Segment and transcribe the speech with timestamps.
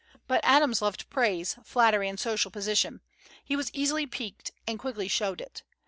[0.27, 3.01] But Adams loved praise, flattery, and social position.
[3.45, 5.61] He was easily piqued, and quickly showed it.